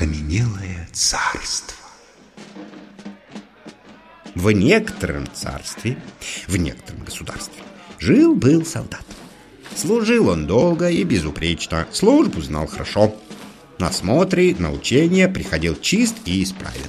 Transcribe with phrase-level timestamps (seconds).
[0.00, 1.76] окаменелое царство.
[4.34, 5.98] В некотором царстве,
[6.48, 7.62] в некотором государстве
[7.98, 9.04] жил-был солдат.
[9.76, 13.14] Служил он долго и безупречно, службу знал хорошо.
[13.78, 16.80] На смотры, на учения приходил чист и исправен.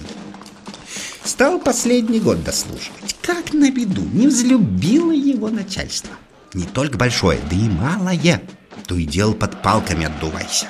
[1.26, 3.18] Стал последний год дослуживать.
[3.22, 6.16] Как на беду, не взлюбило его начальство.
[6.54, 8.42] Не только большое, да и малое.
[8.88, 10.68] То и дело под палками отдувайся.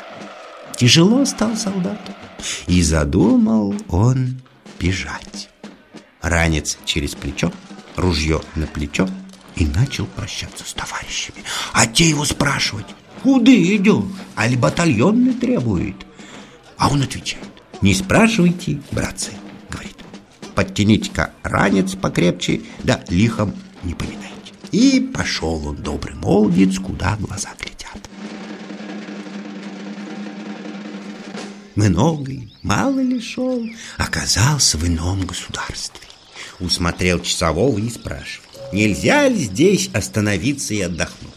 [0.81, 2.11] Тяжело стал солдату.
[2.65, 4.41] И задумал он
[4.79, 5.51] бежать.
[6.23, 7.53] Ранец через плечо,
[7.95, 9.07] ружье на плечо
[9.55, 11.43] и начал прощаться с товарищами.
[11.71, 12.87] А те его спрашивать,
[13.21, 14.05] куда идешь?
[14.33, 15.97] Али батальонный требует?
[16.77, 17.45] А он отвечает,
[17.81, 19.33] не спрашивайте, братцы,
[19.69, 19.97] говорит.
[20.55, 23.53] Подтяните-ка ранец покрепче, да лихом
[23.83, 24.53] не поминайте.
[24.71, 27.80] И пошел он, добрый молодец, куда глаза глядят.
[31.75, 33.65] Много ли, мало ли шел,
[33.97, 36.01] оказался в ином государстве.
[36.59, 41.31] Усмотрел часового и спрашивает, нельзя ли здесь остановиться и отдохнуть?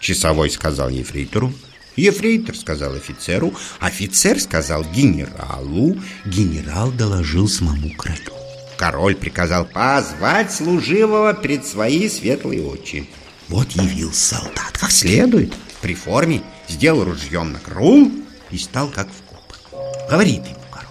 [0.00, 1.52] Часовой сказал ефрейтору,
[1.96, 8.32] Ефрейтор сказал офицеру, офицер сказал генералу, генерал доложил самому королю.
[8.76, 13.10] Король приказал позвать служивого пред свои светлые очи.
[13.48, 18.12] Вот явился солдат, как следует, при форме, сделал ружьем на крул
[18.52, 19.27] и стал как вкопан.
[20.08, 20.88] Говорит ему король.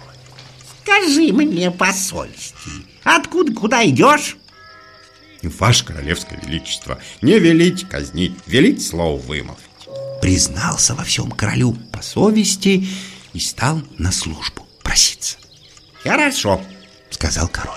[0.82, 2.54] Скажи мне по совести,
[3.02, 4.36] откуда, куда идешь?
[5.42, 9.62] Ваше королевское величество, не велить казнить, велить слово вымолвить.
[10.20, 12.86] Признался во всем королю по совести
[13.32, 15.36] и стал на службу проситься.
[16.02, 16.60] Хорошо,
[17.10, 17.76] сказал король.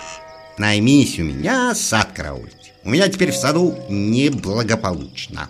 [0.57, 2.73] Наймись у меня сад караулить.
[2.83, 5.49] У меня теперь в саду неблагополучно.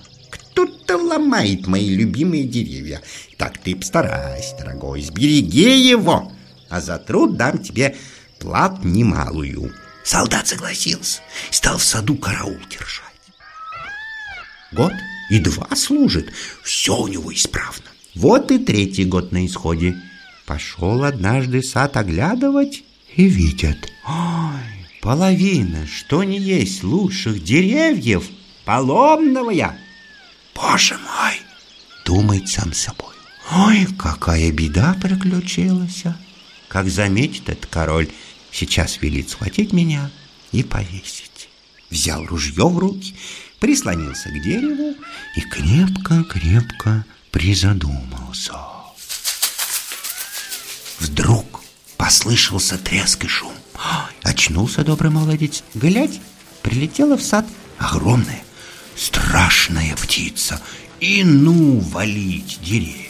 [0.91, 3.01] Кто-то ломает мои любимые деревья.
[3.37, 6.31] Так ты постарайся, дорогой, сбереги его,
[6.69, 7.95] а за труд дам тебе
[8.39, 9.73] плат немалую.
[10.03, 13.05] Солдат согласился, стал в саду караул держать.
[14.73, 14.91] Год
[15.29, 17.85] и два служит, все у него исправно.
[18.13, 19.95] Вот и третий год на исходе.
[20.45, 22.83] Пошел однажды сад оглядывать
[23.15, 23.77] и видят.
[24.05, 28.25] Ой, половина, что не есть лучших деревьев,
[28.65, 29.51] поломного
[30.55, 31.41] Боже мой,
[32.05, 33.15] думает сам собой.
[33.51, 36.03] Ой, какая беда приключилась.
[36.67, 38.09] Как заметит этот король,
[38.51, 40.09] сейчас велит схватить меня
[40.51, 41.49] и повесить.
[41.89, 43.15] Взял ружье в руки,
[43.59, 44.95] прислонился к дереву
[45.35, 48.53] и крепко-крепко призадумался.
[50.99, 51.61] Вдруг
[51.97, 53.53] послышался треск и шум.
[54.23, 55.63] Очнулся добрый молодец.
[55.73, 56.21] Глядь,
[56.61, 57.45] прилетела в сад
[57.79, 58.43] огромная,
[59.01, 60.61] страшная птица.
[60.99, 63.09] И ну валить деревья.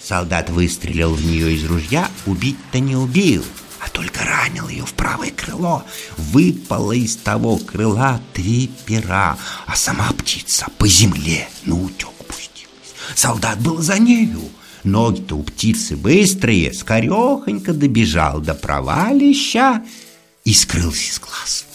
[0.00, 3.44] Солдат выстрелил в нее из ружья, убить-то не убил,
[3.80, 5.84] а только ранил ее в правое крыло.
[6.16, 12.94] Выпало из того крыла три пера, а сама птица по земле на утек пустилась.
[13.16, 14.42] Солдат был за нею.
[14.84, 19.82] Ноги-то у птицы быстрые, скорехонько добежал до провалища
[20.44, 21.66] и скрылся из глаз.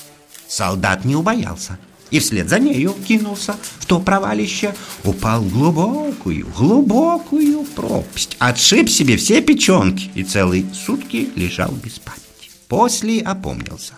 [0.47, 1.77] Солдат не убоялся
[2.11, 9.17] и вслед за нею кинулся в то провалище, упал в глубокую, глубокую пропасть, отшиб себе
[9.17, 12.51] все печенки и целые сутки лежал без памяти.
[12.67, 13.93] После опомнился,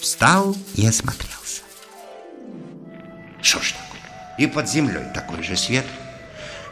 [0.00, 1.62] встал и осмотрелся.
[3.42, 4.36] Что ж такое?
[4.38, 5.86] И под землей такой же свет–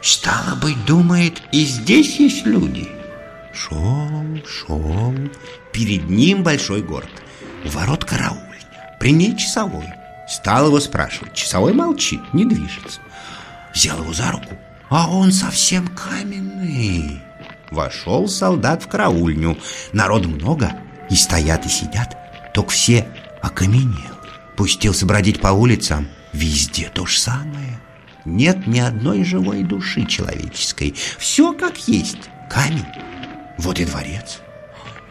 [0.01, 2.87] Стало быть, думает, и здесь есть люди.
[3.53, 4.09] Шел,
[4.47, 5.13] шел.
[5.73, 7.09] Перед ним большой город.
[7.65, 8.95] У ворот караульня.
[8.99, 9.85] При ней часовой.
[10.29, 11.33] Стал его спрашивать.
[11.33, 13.01] Часовой молчит, не движется.
[13.73, 14.57] Взял его за руку,
[14.89, 17.21] а он совсем каменный.
[17.71, 19.57] Вошел солдат в караульню.
[19.93, 20.73] Народ много,
[21.09, 22.15] и стоят, и сидят.
[22.53, 23.07] Только все
[23.41, 24.15] окаменел.
[24.55, 26.07] Пустился бродить по улицам.
[26.33, 27.79] Везде то же самое
[28.29, 30.95] нет ни одной живой души человеческой.
[31.17, 32.29] Все как есть.
[32.49, 32.85] Камень.
[33.57, 34.39] Вот и дворец.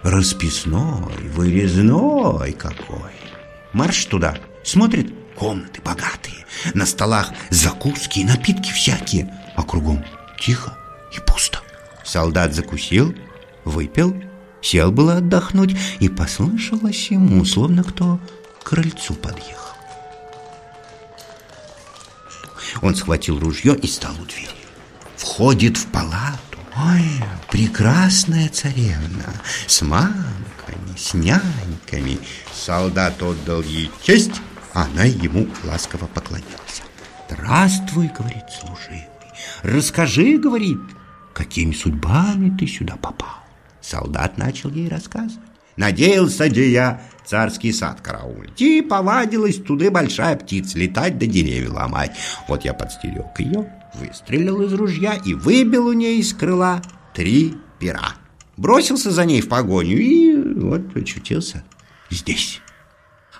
[0.02, 3.12] Расписной, вырезной какой.
[3.72, 4.36] Марш туда.
[4.64, 5.07] Смотрит,
[5.38, 6.44] комнаты богатые.
[6.74, 9.32] На столах закуски и напитки всякие.
[9.54, 10.04] А кругом
[10.40, 10.76] тихо
[11.16, 11.60] и пусто.
[12.04, 13.14] Солдат закусил,
[13.64, 14.20] выпил,
[14.60, 18.18] сел было отдохнуть, и послышалось ему, словно кто
[18.60, 19.54] к крыльцу подъехал.
[22.82, 24.48] Он схватил ружье и стал у двери.
[25.16, 26.58] Входит в палату.
[26.76, 27.10] Ой,
[27.50, 29.34] прекрасная царевна
[29.66, 32.18] с мамками, с няньками.
[32.52, 34.40] Солдат отдал ей честь,
[34.72, 36.82] она ему ласково поклонилась.
[37.28, 39.08] «Здравствуй»,— говорит служивый,—
[39.62, 40.78] «расскажи,— говорит,—
[41.34, 43.44] какими судьбами ты сюда попал?»
[43.80, 45.48] Солдат начал ей рассказывать.
[45.78, 48.60] Надеялся где я царский сад караулить.
[48.60, 52.16] И повадилась туда большая птица летать да деревья ломать.
[52.48, 56.82] Вот я подстерег ее, выстрелил из ружья и выбил у нее из крыла
[57.14, 58.14] три пера.
[58.56, 61.62] Бросился за ней в погоню и вот очутился
[62.10, 62.60] здесь.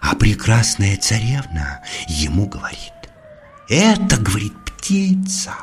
[0.00, 2.92] А прекрасная царевна ему говорит,
[3.68, 5.54] это, говорит, птица,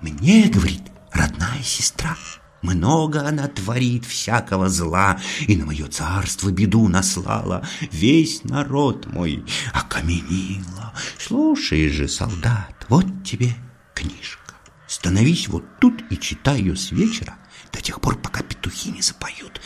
[0.00, 0.82] мне, говорит,
[1.12, 2.16] родная сестра.
[2.62, 5.18] Много она творит всякого зла,
[5.48, 7.66] и на мое царство беду наслала.
[7.90, 10.92] Весь народ мой окаменила.
[11.18, 13.54] Слушай же, солдат, вот тебе
[13.94, 14.54] книжка.
[14.86, 17.36] Становись вот тут и читай ее с вечера
[17.72, 19.60] до тех пор, пока петухи не запоют.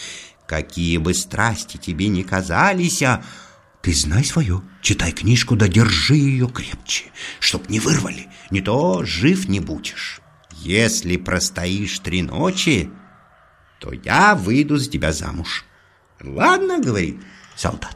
[0.46, 3.24] Какие бы страсти тебе ни казались, а
[3.84, 7.04] ты знай свое, читай книжку, да держи ее крепче,
[7.38, 10.22] чтоб не вырвали, не то жив не будешь.
[10.52, 12.90] Если простоишь три ночи,
[13.80, 15.66] то я выйду за тебя замуж.
[16.22, 17.20] Ладно, говорит
[17.56, 17.94] солдат.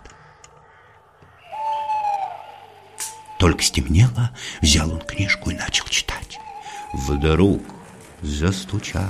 [3.38, 6.38] Только стемнело, взял он книжку и начал читать.
[6.92, 7.62] Вдруг
[8.20, 9.08] застучал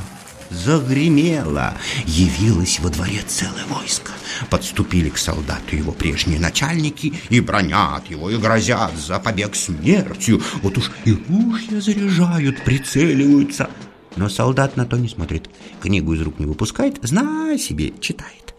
[0.50, 1.74] загремело.
[2.06, 4.12] Явилось во дворе целое войско.
[4.50, 10.42] Подступили к солдату его прежние начальники и бронят его, и грозят за побег смертью.
[10.62, 13.70] Вот уж и ружья заряжают, прицеливаются.
[14.16, 15.48] Но солдат на то не смотрит,
[15.80, 18.54] книгу из рук не выпускает, знай себе, читает.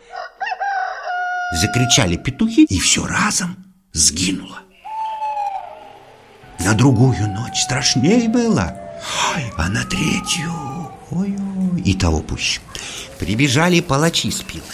[1.53, 3.57] Закричали петухи, и все разом
[3.91, 4.59] сгинуло.
[6.59, 8.77] На другую ночь страшнее было,
[9.57, 10.51] а на третью,
[11.11, 12.61] ой-ой, и того пуще.
[13.17, 14.65] Прибежали палачи с пилами,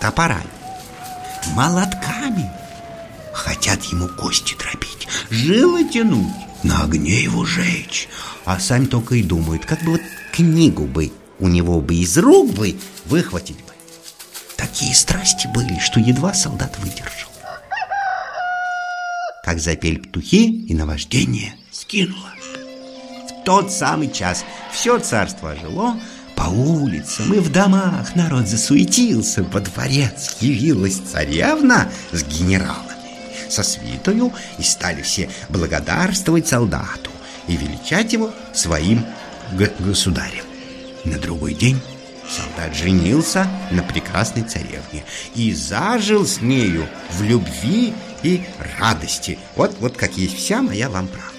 [0.00, 0.44] топорами,
[1.54, 2.50] молотками.
[3.32, 6.32] Хотят ему кости дробить, жилы тянуть,
[6.62, 8.08] на огне его жечь.
[8.44, 10.02] А сами только и думают, как бы вот
[10.32, 12.76] книгу бы у него бы из рук бы
[13.06, 13.72] выхватить бы.
[14.56, 17.30] Такие страсти были, что едва солдат выдержал.
[19.42, 22.30] Как запели петухи, и наваждение скинуло.
[23.44, 25.96] Тот самый час все царство ожило,
[26.34, 32.96] по улицам и в домах народ засуетился, во дворец явилась царевна с генералами,
[33.48, 37.10] со свитою, и стали все благодарствовать солдату
[37.46, 39.04] и величать его своим
[39.78, 40.44] государем.
[41.04, 41.80] На другой день
[42.28, 45.04] солдат женился на прекрасной царевне
[45.34, 47.92] и зажил с нею в любви
[48.22, 48.42] и
[48.80, 49.38] радости.
[49.54, 51.33] Вот, вот как есть вся моя вам правда.